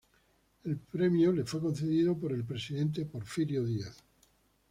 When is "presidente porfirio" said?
2.43-3.63